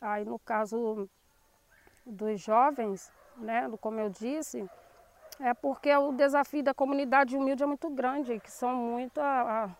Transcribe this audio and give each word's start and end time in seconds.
Aí 0.00 0.24
no 0.24 0.38
caso 0.38 1.08
dos 2.06 2.40
jovens, 2.40 3.12
né, 3.36 3.70
como 3.80 4.00
eu 4.00 4.08
disse, 4.08 4.68
é 5.38 5.54
porque 5.54 5.94
o 5.94 6.12
desafio 6.12 6.62
da 6.62 6.74
comunidade 6.74 7.36
humilde 7.36 7.62
é 7.62 7.66
muito 7.66 7.88
grande, 7.90 8.40
que 8.40 8.50
são 8.50 8.74
muito 8.74 9.20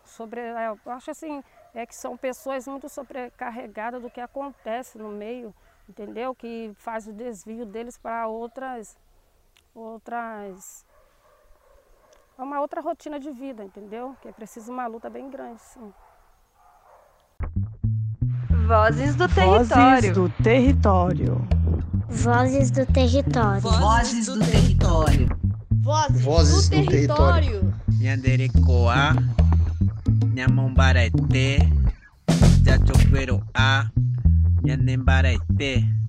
sobre, 0.05 0.41
é, 0.41 0.69
eu 0.69 0.93
acho 0.93 1.11
assim, 1.11 1.43
é 1.75 1.87
que 1.87 1.95
são 1.95 2.17
pessoas 2.17 2.67
muito 2.67 2.89
sobrecarregadas 2.89 4.01
do 4.01 4.11
que 4.11 4.21
acontece 4.21 4.99
no 4.99 5.09
meio, 5.09 5.55
entendeu? 5.89 6.35
Que 6.35 6.73
faz 6.77 7.07
o 7.07 7.13
desvio 7.13 7.67
deles 7.67 7.99
para 7.99 8.27
outras 8.27 8.97
outras 9.75 10.85
é 12.39 12.43
uma 12.43 12.61
outra 12.61 12.81
rotina 12.81 13.21
de 13.21 13.31
vida, 13.31 13.63
entendeu? 13.63 14.17
Que 14.23 14.29
é 14.29 14.33
preciso 14.33 14.73
uma 14.73 14.87
luta 14.87 15.11
bem 15.11 15.29
grande, 15.29 15.61
sim. 15.61 15.93
Vozes 18.71 19.17
do 19.17 19.27
território. 19.27 19.67
Vozes 19.69 20.15
do 20.15 20.29
território. 20.45 21.49
Vozes 22.09 22.71
do 22.71 22.87
território. 22.87 23.61
Vozes 23.61 24.27
do 24.27 24.39
território. 24.39 25.29
Vozes, 25.83 26.23
Vozes 26.23 26.69
do, 26.69 26.77
do 26.77 26.87
território. 26.87 27.75
Nhanderecoa, 27.99 29.17
Nhamombarete, 30.33 31.69
Jachoqueroa, 32.65 33.91
Nhanembarete. 34.63 36.00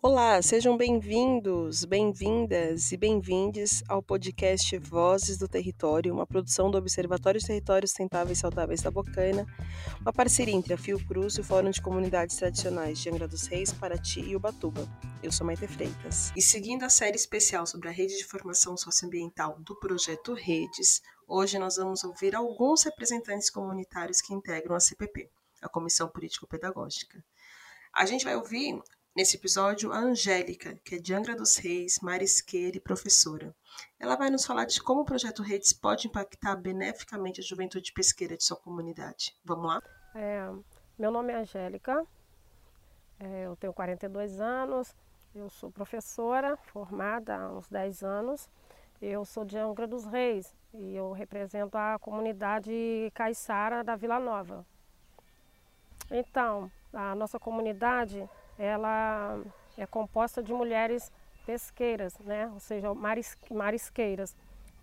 Olá, 0.00 0.40
sejam 0.42 0.76
bem-vindos, 0.76 1.84
bem-vindas 1.84 2.92
e 2.92 2.96
bem-vindes 2.96 3.82
ao 3.88 4.00
podcast 4.00 4.78
Vozes 4.78 5.36
do 5.38 5.48
Território, 5.48 6.14
uma 6.14 6.26
produção 6.26 6.70
do 6.70 6.78
Observatório 6.78 7.40
de 7.40 7.46
Territórios 7.46 7.90
Sustentáveis 7.90 8.38
e 8.38 8.40
Saudáveis 8.40 8.80
da 8.82 8.92
Bocaina, 8.92 9.44
uma 10.00 10.12
parceria 10.12 10.54
entre 10.54 10.72
a 10.72 10.78
Fiocruz 10.78 11.34
e 11.34 11.40
o 11.40 11.44
Fórum 11.44 11.70
de 11.70 11.82
Comunidades 11.82 12.36
Tradicionais 12.36 13.00
de 13.00 13.10
Angra 13.10 13.26
dos 13.26 13.48
Reis, 13.48 13.72
Paraty 13.72 14.20
e 14.20 14.36
Ubatuba. 14.36 14.88
Eu 15.20 15.32
sou 15.32 15.44
Maite 15.44 15.66
Freitas. 15.66 16.32
E 16.36 16.40
seguindo 16.40 16.84
a 16.84 16.88
série 16.88 17.16
especial 17.16 17.66
sobre 17.66 17.88
a 17.88 17.92
rede 17.92 18.16
de 18.16 18.24
formação 18.24 18.76
socioambiental 18.76 19.58
do 19.60 19.74
projeto 19.80 20.32
Redes, 20.32 21.02
hoje 21.26 21.58
nós 21.58 21.74
vamos 21.74 22.04
ouvir 22.04 22.36
alguns 22.36 22.84
representantes 22.84 23.50
comunitários 23.50 24.20
que 24.20 24.32
integram 24.32 24.76
a 24.76 24.80
CPP, 24.80 25.28
a 25.60 25.68
Comissão 25.68 26.08
Político-Pedagógica. 26.08 27.24
A 27.92 28.04
gente 28.04 28.24
vai 28.24 28.36
ouvir 28.36 28.78
Nesse 29.16 29.38
episódio, 29.38 29.94
a 29.94 29.98
Angélica, 29.98 30.78
que 30.84 30.96
é 30.96 30.98
de 30.98 31.14
Angra 31.14 31.34
dos 31.34 31.56
Reis, 31.56 32.00
marisqueira 32.02 32.76
e 32.76 32.80
professora. 32.80 33.56
Ela 33.98 34.14
vai 34.14 34.28
nos 34.28 34.44
falar 34.44 34.66
de 34.66 34.78
como 34.82 35.00
o 35.00 35.04
projeto 35.06 35.42
Redes 35.42 35.72
pode 35.72 36.06
impactar 36.06 36.54
beneficamente 36.54 37.40
a 37.40 37.42
juventude 37.42 37.94
pesqueira 37.94 38.36
de 38.36 38.44
sua 38.44 38.58
comunidade. 38.58 39.34
Vamos 39.42 39.68
lá? 39.68 39.82
É, 40.14 40.46
meu 40.98 41.10
nome 41.10 41.32
é 41.32 41.36
Angélica, 41.36 42.06
é, 43.18 43.46
eu 43.46 43.56
tenho 43.56 43.72
42 43.72 44.38
anos, 44.38 44.94
eu 45.34 45.48
sou 45.48 45.70
professora, 45.70 46.54
formada 46.58 47.38
há 47.38 47.52
uns 47.52 47.68
10 47.68 48.02
anos. 48.02 48.50
Eu 49.00 49.24
sou 49.24 49.46
de 49.46 49.56
Angra 49.56 49.86
dos 49.86 50.04
Reis 50.04 50.54
e 50.74 50.94
eu 50.94 51.12
represento 51.12 51.78
a 51.78 51.98
comunidade 51.98 53.10
caiçara 53.14 53.82
da 53.82 53.96
Vila 53.96 54.20
Nova. 54.20 54.66
Então, 56.10 56.70
a 56.92 57.14
nossa 57.14 57.38
comunidade 57.38 58.28
ela 58.58 59.40
é 59.76 59.86
composta 59.86 60.42
de 60.42 60.52
mulheres 60.52 61.12
pesqueiras, 61.44 62.18
né? 62.20 62.48
ou 62.52 62.60
seja, 62.60 62.92
maris, 62.94 63.36
marisqueiras. 63.50 64.36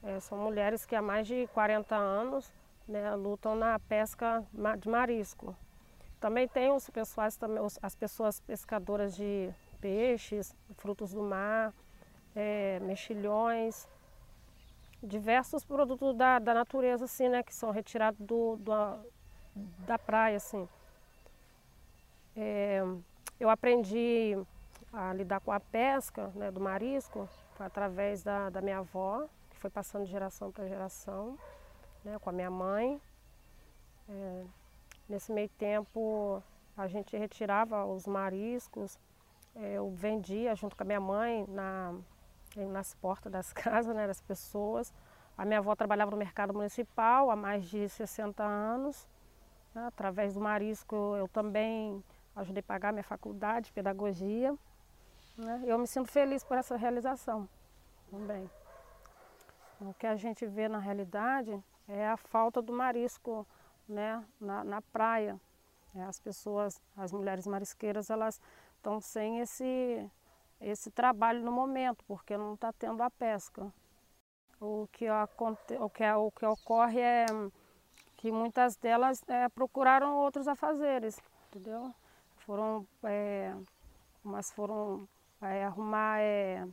É, 0.03 0.19
são 0.19 0.37
mulheres 0.37 0.85
que 0.85 0.95
há 0.95 1.01
mais 1.01 1.27
de 1.27 1.47
40 1.53 1.95
anos 1.95 2.51
né, 2.87 3.15
lutam 3.15 3.55
na 3.55 3.79
pesca 3.79 4.43
de 4.79 4.89
marisco. 4.89 5.55
Também 6.19 6.47
tem 6.47 6.71
os 6.71 6.89
pessoais, 6.89 7.37
as 7.81 7.95
pessoas 7.95 8.39
pescadoras 8.39 9.15
de 9.15 9.49
peixes, 9.81 10.55
frutos 10.77 11.13
do 11.13 11.21
mar, 11.21 11.73
é, 12.35 12.79
mexilhões, 12.81 13.87
diversos 15.01 15.65
produtos 15.65 16.15
da, 16.15 16.39
da 16.39 16.53
natureza 16.53 17.05
assim, 17.05 17.27
né, 17.27 17.43
que 17.43 17.53
são 17.53 17.71
retirados 17.71 18.19
do, 18.25 18.55
do 18.57 18.73
da 19.85 19.99
praia. 19.99 20.37
Assim. 20.37 20.67
É, 22.35 22.81
eu 23.43 23.49
aprendi 23.49 24.37
a 24.91 25.13
lidar 25.13 25.41
com 25.41 25.51
a 25.51 25.59
pesca 25.59 26.31
né, 26.33 26.49
do 26.49 26.61
marisco 26.61 27.27
através 27.59 28.23
da, 28.23 28.49
da 28.49 28.61
minha 28.61 28.77
avó, 28.77 29.27
que 29.49 29.57
foi 29.57 29.69
passando 29.69 30.05
de 30.05 30.11
geração 30.11 30.51
para 30.51 30.65
geração, 30.65 31.37
né, 32.05 32.17
com 32.19 32.29
a 32.29 32.33
minha 32.33 32.49
mãe. 32.49 33.01
É, 34.07 34.43
nesse 35.09 35.33
meio 35.33 35.49
tempo, 35.49 36.41
a 36.77 36.87
gente 36.87 37.17
retirava 37.17 37.85
os 37.85 38.07
mariscos, 38.07 38.97
é, 39.55 39.73
eu 39.73 39.89
vendia 39.91 40.55
junto 40.55 40.75
com 40.75 40.83
a 40.83 40.85
minha 40.85 41.01
mãe 41.01 41.45
na, 41.49 41.95
nas 42.55 42.93
portas 42.95 43.31
das 43.31 43.51
casas 43.53 43.93
né, 43.93 44.07
das 44.07 44.21
pessoas. 44.21 44.93
A 45.37 45.43
minha 45.43 45.59
avó 45.59 45.75
trabalhava 45.75 46.11
no 46.11 46.17
mercado 46.17 46.53
municipal 46.53 47.29
há 47.29 47.35
mais 47.35 47.65
de 47.65 47.89
60 47.89 48.41
anos. 48.41 49.05
Né, 49.75 49.85
através 49.85 50.35
do 50.35 50.39
marisco, 50.39 50.95
eu 51.17 51.27
também 51.27 52.01
ajudei 52.35 52.61
a 52.61 52.63
pagar 52.63 52.91
minha 52.91 53.03
faculdade 53.03 53.67
de 53.67 53.73
pedagogia. 53.73 54.57
Né? 55.37 55.63
Eu 55.65 55.77
me 55.77 55.87
sinto 55.87 56.11
feliz 56.11 56.43
por 56.43 56.57
essa 56.57 56.75
realização 56.75 57.47
também. 58.09 58.49
O 59.81 59.93
que 59.93 60.07
a 60.07 60.15
gente 60.15 60.45
vê 60.45 60.67
na 60.67 60.77
realidade 60.77 61.61
é 61.87 62.07
a 62.07 62.17
falta 62.17 62.61
do 62.61 62.71
marisco 62.71 63.45
né? 63.87 64.23
na, 64.39 64.63
na 64.63 64.81
praia. 64.81 65.39
É, 65.95 66.03
as 66.03 66.19
pessoas, 66.19 66.81
as 66.97 67.11
mulheres 67.11 67.45
marisqueiras, 67.45 68.09
elas 68.09 68.41
estão 68.77 68.99
sem 68.99 69.39
esse, 69.39 70.09
esse 70.59 70.89
trabalho 70.89 71.43
no 71.43 71.51
momento, 71.51 72.03
porque 72.05 72.35
não 72.35 72.55
está 72.55 72.73
tendo 72.73 73.01
a 73.03 73.11
pesca. 73.11 73.71
O 74.59 74.87
que, 74.91 75.05
o, 75.09 75.89
que, 75.89 76.11
o 76.11 76.31
que 76.31 76.45
ocorre 76.45 76.99
é 76.99 77.25
que 78.17 78.31
muitas 78.31 78.77
delas 78.77 79.21
é, 79.27 79.49
procuraram 79.49 80.15
outros 80.15 80.47
afazeres, 80.47 81.19
entendeu? 81.47 81.93
Foram, 82.45 82.85
é, 83.03 83.55
umas 84.23 84.51
foram 84.51 85.07
é, 85.41 85.63
arrumar, 85.63 86.19
é, 86.19 86.67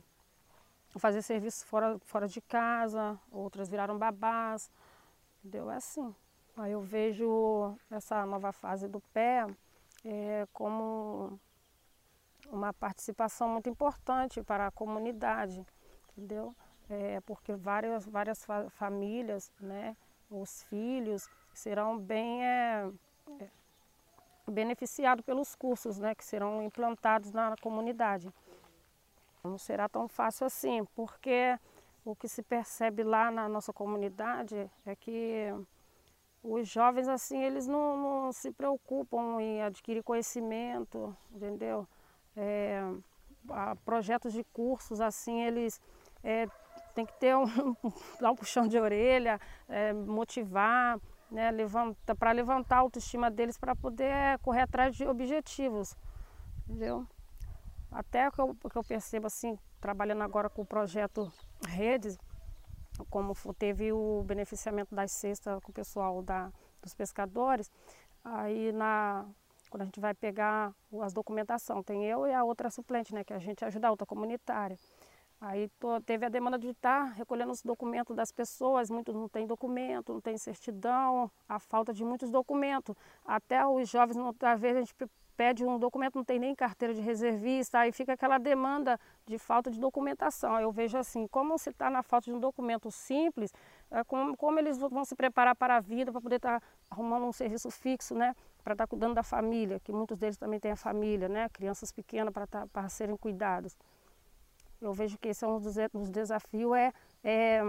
fazer 0.97 1.21
serviço 1.21 1.65
fora, 1.65 1.97
fora 1.99 2.27
de 2.27 2.41
casa, 2.41 3.19
outras 3.31 3.69
viraram 3.69 3.97
babás, 3.97 4.69
entendeu? 5.39 5.71
É 5.71 5.75
assim. 5.75 6.13
Aí 6.57 6.73
eu 6.73 6.81
vejo 6.81 7.77
essa 7.89 8.25
nova 8.25 8.51
fase 8.51 8.87
do 8.87 8.99
pé 9.13 9.47
é, 10.03 10.45
como 10.51 11.39
uma 12.49 12.73
participação 12.73 13.47
muito 13.47 13.69
importante 13.69 14.43
para 14.43 14.67
a 14.67 14.71
comunidade, 14.71 15.65
entendeu? 16.11 16.53
É, 16.89 17.21
porque 17.21 17.53
várias, 17.53 18.05
várias 18.05 18.43
fa 18.43 18.69
famílias, 18.71 19.49
né, 19.59 19.95
os 20.29 20.63
filhos 20.63 21.29
serão 21.53 21.97
bem 21.97 22.43
é, 22.43 22.91
é 23.39 23.60
beneficiado 24.47 25.23
pelos 25.23 25.55
cursos 25.55 25.99
né, 25.99 26.15
que 26.15 26.23
serão 26.23 26.63
implantados 26.63 27.31
na 27.31 27.55
comunidade. 27.61 28.31
Não 29.43 29.57
será 29.57 29.89
tão 29.89 30.07
fácil 30.07 30.45
assim, 30.45 30.85
porque 30.95 31.57
o 32.05 32.15
que 32.15 32.27
se 32.27 32.41
percebe 32.41 33.03
lá 33.03 33.31
na 33.31 33.47
nossa 33.47 33.73
comunidade 33.73 34.69
é 34.85 34.95
que 34.95 35.53
os 36.43 36.67
jovens 36.67 37.07
assim 37.07 37.43
eles 37.43 37.67
não, 37.67 37.97
não 37.97 38.31
se 38.31 38.51
preocupam 38.51 39.39
em 39.39 39.61
adquirir 39.61 40.03
conhecimento, 40.03 41.15
entendeu? 41.31 41.87
É, 42.35 42.81
projetos 43.83 44.33
de 44.33 44.43
cursos 44.45 45.01
assim 45.01 45.43
eles 45.43 45.79
é, 46.23 46.47
tem 46.93 47.05
que 47.05 47.13
ter 47.13 47.35
um, 47.35 47.45
um 47.83 48.35
puxão 48.35 48.67
de 48.67 48.79
orelha, 48.79 49.39
é, 49.67 49.93
motivar, 49.93 50.99
né, 51.31 51.49
levanta, 51.49 52.13
para 52.13 52.31
levantar 52.31 52.77
a 52.77 52.79
autoestima 52.79 53.31
deles 53.31 53.57
para 53.57 53.75
poder 53.75 54.37
correr 54.39 54.61
atrás 54.61 54.95
de 54.95 55.07
objetivos, 55.07 55.95
entendeu? 56.67 57.07
Até 57.89 58.29
que 58.29 58.69
que 58.69 58.77
eu 58.77 58.83
percebo 58.83 59.27
assim, 59.27 59.57
trabalhando 59.79 60.21
agora 60.21 60.49
com 60.49 60.61
o 60.61 60.65
projeto 60.65 61.31
Redes, 61.65 62.17
como 63.09 63.33
teve 63.57 63.91
o 63.91 64.23
beneficiamento 64.25 64.93
das 64.93 65.11
cestas 65.11 65.59
com 65.63 65.71
o 65.71 65.73
pessoal 65.73 66.21
da, 66.21 66.51
dos 66.81 66.93
pescadores, 66.93 67.71
aí 68.23 68.71
na, 68.71 69.25
quando 69.69 69.83
a 69.83 69.85
gente 69.85 69.99
vai 69.99 70.13
pegar 70.13 70.73
as 71.01 71.13
documentação, 71.13 71.81
tem 71.81 72.05
eu 72.05 72.27
e 72.27 72.33
a 72.33 72.43
outra 72.43 72.69
suplente, 72.69 73.13
né, 73.13 73.23
que 73.23 73.33
a 73.33 73.39
gente 73.39 73.63
ajuda 73.63 73.87
a 73.87 73.91
outra 73.91 74.05
comunitária. 74.05 74.77
Aí 75.41 75.69
tô, 75.79 75.99
teve 76.01 76.23
a 76.23 76.29
demanda 76.29 76.59
de 76.59 76.67
estar 76.67 77.07
tá 77.07 77.13
recolhendo 77.13 77.51
os 77.51 77.63
documentos 77.63 78.15
das 78.15 78.31
pessoas, 78.31 78.91
muitos 78.91 79.15
não 79.15 79.27
têm 79.27 79.47
documento, 79.47 80.13
não 80.13 80.21
tem 80.21 80.37
certidão, 80.37 81.31
a 81.49 81.57
falta 81.57 81.91
de 81.91 82.05
muitos 82.05 82.29
documentos. 82.29 82.95
Até 83.25 83.65
os 83.65 83.89
jovens, 83.89 84.17
às 84.39 84.59
vezes 84.59 84.77
a 84.77 84.81
gente 84.81 84.93
pede 85.35 85.65
um 85.65 85.79
documento, 85.79 86.15
não 86.15 86.23
tem 86.23 86.37
nem 86.37 86.53
carteira 86.53 86.93
de 86.93 87.01
reservista, 87.01 87.79
aí 87.79 87.91
fica 87.91 88.13
aquela 88.13 88.37
demanda 88.37 88.99
de 89.25 89.39
falta 89.39 89.71
de 89.71 89.79
documentação. 89.79 90.59
Eu 90.59 90.71
vejo 90.71 90.95
assim, 90.95 91.27
como 91.27 91.57
se 91.57 91.71
está 91.71 91.89
na 91.89 92.03
falta 92.03 92.25
de 92.25 92.33
um 92.33 92.39
documento 92.39 92.91
simples, 92.91 93.51
é 93.89 94.03
como, 94.03 94.37
como, 94.37 94.59
eles 94.59 94.77
vão 94.77 95.03
se 95.03 95.15
preparar 95.15 95.55
para 95.55 95.77
a 95.77 95.79
vida, 95.79 96.11
para 96.11 96.21
poder 96.21 96.35
estar 96.35 96.59
tá 96.59 96.67
arrumando 96.91 97.25
um 97.25 97.31
serviço 97.31 97.71
fixo, 97.71 98.13
né? 98.13 98.35
para 98.63 98.73
estar 98.73 98.83
tá 98.83 98.87
cuidando 98.87 99.15
da 99.15 99.23
família, 99.23 99.79
que 99.79 99.91
muitos 99.91 100.17
deles 100.17 100.37
também 100.37 100.59
têm 100.59 100.71
a 100.71 100.75
família, 100.75 101.27
né? 101.27 101.49
Crianças 101.49 101.91
pequenas 101.91 102.33
para 102.33 102.45
tá, 102.45 102.89
serem 102.89 103.17
cuidados. 103.17 103.75
Eu 104.81 104.93
vejo 104.93 105.17
que 105.17 105.29
esse 105.29 105.45
é 105.45 105.47
um 105.47 105.59
dos, 105.59 105.75
dos 105.93 106.09
desafios 106.09 106.75
é, 106.75 106.91
é, 107.23 107.61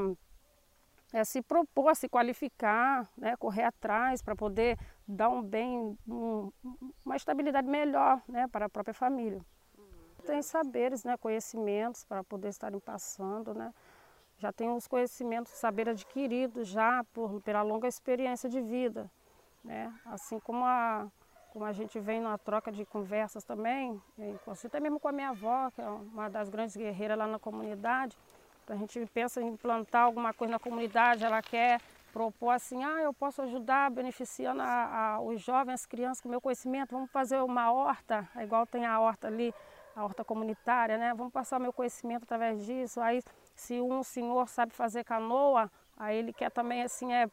é, 1.12 1.24
se 1.24 1.42
propor, 1.42 1.94
se 1.94 2.08
qualificar, 2.08 3.06
né? 3.16 3.36
correr 3.36 3.64
atrás 3.64 4.22
para 4.22 4.34
poder 4.34 4.78
dar 5.06 5.28
um 5.28 5.42
bem, 5.42 5.96
um, 6.08 6.50
uma 7.04 7.16
estabilidade 7.16 7.68
melhor 7.68 8.22
né? 8.26 8.48
para 8.48 8.66
a 8.66 8.68
própria 8.68 8.94
família. 8.94 9.44
Tem 10.24 10.40
saberes, 10.40 11.04
né? 11.04 11.16
conhecimentos 11.18 12.04
para 12.04 12.24
poder 12.24 12.48
estarem 12.48 12.80
passando, 12.80 13.52
né? 13.52 13.74
já 14.38 14.50
tem 14.50 14.70
os 14.70 14.88
conhecimentos, 14.88 15.52
saber 15.52 15.88
adquiridos 15.88 16.66
já 16.66 17.04
por, 17.12 17.42
pela 17.42 17.62
longa 17.62 17.86
experiência 17.86 18.48
de 18.48 18.60
vida. 18.60 19.10
Né? 19.62 19.92
Assim 20.06 20.40
como 20.40 20.64
a, 20.64 21.08
como 21.52 21.66
a 21.66 21.72
gente 21.72 22.00
vem 22.00 22.20
numa 22.20 22.38
troca 22.38 22.72
de 22.72 22.84
conversas 22.86 23.44
também, 23.44 24.00
até 24.64 24.80
mesmo 24.80 24.98
com 24.98 25.08
a 25.08 25.12
minha 25.12 25.28
avó, 25.28 25.70
que 25.70 25.82
é 25.82 25.86
uma 25.86 26.30
das 26.30 26.48
grandes 26.48 26.74
guerreiras 26.74 27.18
lá 27.18 27.26
na 27.26 27.38
comunidade, 27.38 28.16
a 28.68 28.74
gente 28.76 29.04
pensa 29.12 29.42
em 29.42 29.48
implantar 29.48 30.04
alguma 30.04 30.32
coisa 30.32 30.52
na 30.52 30.58
comunidade, 30.58 31.24
ela 31.24 31.42
quer 31.42 31.78
propor 32.10 32.50
assim, 32.50 32.82
ah, 32.82 33.00
eu 33.00 33.12
posso 33.12 33.42
ajudar 33.42 33.90
beneficiando 33.90 34.62
a, 34.62 35.14
a, 35.14 35.20
os 35.20 35.42
jovens, 35.42 35.74
as 35.74 35.86
crianças 35.86 36.22
com 36.22 36.28
meu 36.28 36.40
conhecimento, 36.40 36.92
vamos 36.92 37.10
fazer 37.10 37.42
uma 37.42 37.70
horta, 37.70 38.26
igual 38.40 38.66
tem 38.66 38.86
a 38.86 38.98
horta 38.98 39.26
ali, 39.26 39.54
a 39.94 40.04
horta 40.04 40.24
comunitária, 40.24 40.96
né? 40.96 41.12
Vamos 41.14 41.32
passar 41.32 41.58
meu 41.58 41.72
conhecimento 41.72 42.22
através 42.22 42.64
disso. 42.64 43.00
Aí 43.00 43.22
se 43.54 43.80
um 43.80 44.02
senhor 44.02 44.48
sabe 44.48 44.72
fazer 44.72 45.04
canoa, 45.04 45.70
aí 45.98 46.16
ele 46.16 46.32
quer 46.32 46.50
também 46.50 46.82
assim, 46.82 47.12
é, 47.12 47.28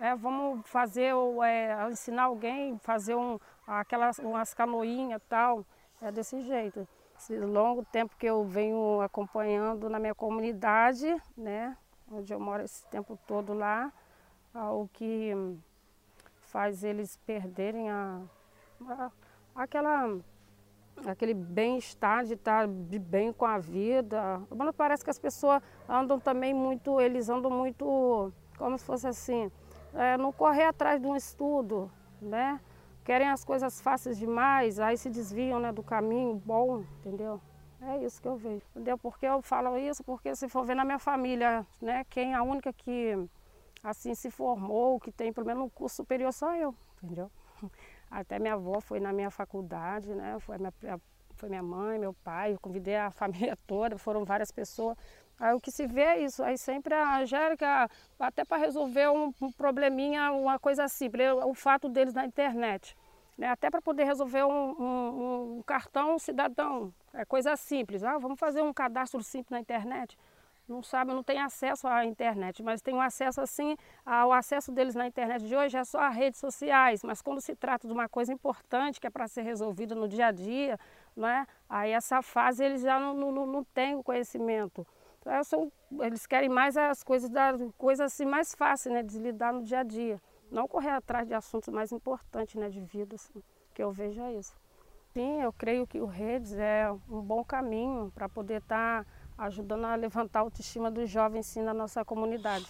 é 0.00 0.14
vamos 0.14 0.66
fazer, 0.68 1.12
é, 1.44 1.88
ensinar 1.90 2.24
alguém, 2.24 2.78
fazer 2.78 3.14
um, 3.14 3.38
aquelas, 3.66 4.18
umas 4.18 4.52
canoinhas 4.52 5.20
e 5.20 5.28
tal. 5.28 5.64
É 6.02 6.10
desse 6.10 6.40
jeito. 6.42 6.86
Esse 7.16 7.38
longo 7.38 7.84
tempo 7.84 8.16
que 8.16 8.26
eu 8.26 8.44
venho 8.44 9.00
acompanhando 9.00 9.88
na 9.88 9.98
minha 9.98 10.14
comunidade, 10.14 11.16
né? 11.36 11.76
Onde 12.10 12.34
eu 12.34 12.40
moro 12.40 12.62
esse 12.62 12.86
tempo 12.88 13.18
todo 13.26 13.54
lá, 13.54 13.92
o 14.54 14.88
que 14.92 15.32
faz 16.42 16.84
eles 16.84 17.16
perderem 17.18 17.90
a, 17.90 18.20
a 18.88 19.10
aquela 19.54 20.18
aquele 21.06 21.34
bem-estar 21.34 22.24
de 22.24 22.34
estar 22.34 22.66
bem 22.68 23.32
com 23.32 23.44
a 23.44 23.58
vida. 23.58 24.40
Mas 24.54 24.74
parece 24.76 25.04
que 25.04 25.10
as 25.10 25.18
pessoas 25.18 25.62
andam 25.88 26.18
também 26.20 26.54
muito, 26.54 27.00
eles 27.00 27.28
andam 27.28 27.50
muito, 27.50 28.32
como 28.56 28.78
se 28.78 28.84
fosse 28.84 29.06
assim, 29.06 29.50
é, 29.94 30.16
não 30.16 30.32
correr 30.32 30.64
atrás 30.64 31.00
de 31.00 31.06
um 31.06 31.16
estudo, 31.16 31.90
né? 32.20 32.60
Querem 33.04 33.28
as 33.28 33.44
coisas 33.44 33.80
fáceis 33.80 34.18
demais, 34.18 34.80
aí 34.80 34.96
se 34.96 35.10
desviam 35.10 35.60
né, 35.60 35.72
do 35.72 35.82
caminho 35.82 36.34
bom, 36.34 36.84
entendeu? 37.00 37.40
É 37.80 37.98
isso 37.98 38.20
que 38.20 38.26
eu 38.26 38.36
vejo, 38.36 38.62
entendeu? 38.70 38.96
Porque 38.96 39.26
eu 39.26 39.42
falo 39.42 39.76
isso, 39.76 40.02
porque 40.02 40.34
se 40.34 40.48
for 40.48 40.64
ver 40.64 40.74
na 40.74 40.84
minha 40.84 40.98
família, 40.98 41.66
né, 41.82 42.04
quem 42.08 42.32
é 42.32 42.34
a 42.34 42.42
única 42.42 42.72
que 42.72 43.14
assim 43.82 44.14
se 44.14 44.30
formou, 44.30 44.98
que 44.98 45.12
tem 45.12 45.32
pelo 45.32 45.46
menos 45.46 45.64
um 45.64 45.68
curso 45.68 45.96
superior 45.96 46.32
sou 46.32 46.54
eu, 46.54 46.74
entendeu? 47.02 47.30
Até 48.10 48.38
minha 48.38 48.54
avó 48.54 48.80
foi 48.80 49.00
na 49.00 49.12
minha 49.12 49.30
faculdade, 49.30 50.14
né? 50.14 50.38
Foi 50.40 50.56
minha, 50.56 50.72
foi 51.34 51.48
minha 51.50 51.62
mãe, 51.62 51.98
meu 51.98 52.14
pai, 52.14 52.54
eu 52.54 52.60
convidei 52.60 52.96
a 52.96 53.10
família 53.12 53.58
toda, 53.66 53.98
foram 53.98 54.24
várias 54.24 54.50
pessoas. 54.50 54.96
Aí 55.38 55.54
o 55.54 55.60
que 55.60 55.70
se 55.70 55.86
vê 55.86 56.02
é 56.02 56.20
isso, 56.20 56.42
aí 56.42 56.56
sempre 56.56 56.94
a 56.94 57.18
Angélica, 57.18 57.90
até 58.18 58.44
para 58.44 58.58
resolver 58.58 59.08
um, 59.08 59.32
probleminha, 59.56 60.32
uma 60.32 60.58
coisa 60.58 60.86
simples, 60.88 61.28
o 61.44 61.54
fato 61.54 61.88
deles 61.88 62.14
na 62.14 62.24
internet. 62.24 62.96
Né? 63.36 63.48
Até 63.48 63.70
para 63.70 63.82
poder 63.82 64.04
resolver 64.04 64.44
um, 64.44 64.70
um, 64.80 65.56
um 65.58 65.62
cartão 65.62 66.18
cidadão, 66.18 66.94
é 67.12 67.24
coisa 67.24 67.56
simples. 67.56 68.04
Ah, 68.04 68.16
vamos 68.18 68.38
fazer 68.38 68.62
um 68.62 68.72
cadastro 68.72 69.22
simples 69.22 69.50
na 69.50 69.60
internet 69.60 70.16
não 70.66 70.82
sabe, 70.82 71.12
não 71.12 71.22
tem 71.22 71.40
acesso 71.40 71.86
à 71.86 72.04
internet, 72.04 72.62
mas 72.62 72.80
tem 72.80 72.94
um 72.94 73.00
acesso 73.00 73.40
assim, 73.40 73.76
ao 74.04 74.32
acesso 74.32 74.72
deles 74.72 74.94
na 74.94 75.06
internet 75.06 75.46
de 75.46 75.54
hoje 75.54 75.76
é 75.76 75.84
só 75.84 76.00
as 76.00 76.14
redes 76.14 76.40
sociais, 76.40 77.02
mas 77.02 77.20
quando 77.20 77.40
se 77.40 77.54
trata 77.54 77.86
de 77.86 77.92
uma 77.92 78.08
coisa 78.08 78.32
importante 78.32 79.00
que 79.00 79.06
é 79.06 79.10
para 79.10 79.28
ser 79.28 79.42
resolvida 79.42 79.94
no 79.94 80.08
dia 80.08 80.26
a 80.26 80.32
dia, 80.32 80.78
não 81.14 81.28
é? 81.28 81.46
aí 81.68 81.90
essa 81.92 82.22
fase 82.22 82.64
eles 82.64 82.82
já 82.82 82.98
não, 82.98 83.14
não, 83.14 83.46
não 83.46 83.64
têm 83.64 83.94
o 83.94 84.02
conhecimento. 84.02 84.86
Então, 85.24 85.44
são, 85.44 85.72
eles 86.00 86.26
querem 86.26 86.48
mais 86.48 86.76
as 86.76 87.02
coisas, 87.02 87.30
da, 87.30 87.54
assim 88.04 88.26
mais 88.26 88.54
fáceis 88.54 88.94
né, 88.94 89.02
de 89.02 89.18
lidar 89.18 89.52
no 89.52 89.62
dia 89.62 89.80
a 89.80 89.82
dia, 89.82 90.20
não 90.50 90.68
correr 90.68 90.90
atrás 90.90 91.26
de 91.26 91.34
assuntos 91.34 91.72
mais 91.72 91.92
importantes 91.92 92.54
né, 92.56 92.68
de 92.68 92.80
vida, 92.80 93.16
assim, 93.16 93.42
que 93.72 93.82
eu 93.82 93.90
vejo 93.90 94.20
é 94.20 94.34
isso. 94.34 94.54
Sim, 95.14 95.40
eu 95.40 95.52
creio 95.52 95.86
que 95.86 96.00
o 96.00 96.06
Redes 96.06 96.52
é 96.54 96.90
um 97.08 97.22
bom 97.22 97.44
caminho 97.44 98.12
para 98.14 98.28
poder 98.28 98.60
estar... 98.60 99.04
Tá 99.04 99.24
ajudando 99.36 99.84
a 99.84 99.94
levantar 99.94 100.40
a 100.40 100.42
autoestima 100.42 100.90
dos 100.90 101.10
jovens 101.10 101.46
sim 101.46 101.62
na 101.62 101.74
nossa 101.74 102.04
comunidade. 102.04 102.66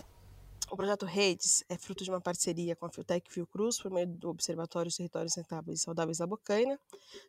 O 0.70 0.76
projeto 0.76 1.04
Redes 1.04 1.62
é 1.68 1.76
fruto 1.76 2.02
de 2.02 2.10
uma 2.10 2.20
parceria 2.20 2.74
com 2.74 2.86
a 2.86 2.88
Fiotec 2.90 3.30
Fiocruz, 3.30 3.80
por 3.80 3.90
meio 3.90 4.06
do 4.06 4.30
Observatório 4.30 4.90
Territórios 4.90 5.36
Rentáveis 5.36 5.80
e 5.80 5.82
Saudáveis 5.82 6.18
da 6.18 6.26
Bocaina, 6.26 6.80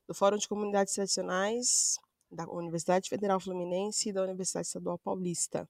do 0.07 0.13
Fórum 0.13 0.38
de 0.38 0.48
Comunidades 0.48 0.94
Tradicionais 0.94 1.98
da 2.36 2.46
Universidade 2.48 3.10
Federal 3.10 3.40
Fluminense 3.40 4.10
e 4.10 4.14
da 4.14 4.24
Universidade 4.24 4.68
Estadual 4.68 5.00
Paulista. 5.00 5.68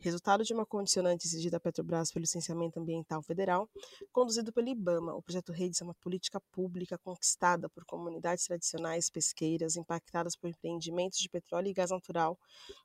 Resultado 0.00 0.44
de 0.44 0.52
uma 0.52 0.66
condicionante 0.66 1.26
exigida 1.26 1.56
à 1.56 1.60
Petrobras 1.60 2.12
pelo 2.12 2.22
Licenciamento 2.22 2.78
Ambiental 2.78 3.22
Federal, 3.22 3.68
conduzido 4.12 4.52
pelo 4.52 4.68
IBAMA, 4.68 5.14
o 5.14 5.22
projeto 5.22 5.52
Redes 5.52 5.80
é 5.80 5.84
uma 5.84 5.94
política 5.94 6.40
pública 6.52 6.98
conquistada 6.98 7.68
por 7.68 7.84
comunidades 7.84 8.44
tradicionais 8.44 9.08
pesqueiras 9.08 9.76
impactadas 9.76 10.36
por 10.36 10.50
empreendimentos 10.50 11.18
de 11.18 11.28
petróleo 11.28 11.68
e 11.68 11.72
gás 11.72 11.90
natural 11.90 12.38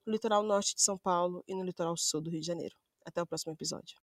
no 0.05 0.13
litoral 0.13 0.43
norte 0.43 0.75
de 0.75 0.81
São 0.81 0.97
Paulo 0.97 1.43
e 1.47 1.55
no 1.55 1.63
litoral 1.63 1.97
sul 1.97 2.21
do 2.21 2.29
Rio 2.29 2.39
de 2.39 2.47
Janeiro. 2.47 2.75
Até 3.05 3.21
o 3.21 3.25
próximo 3.25 3.53
episódio. 3.53 3.95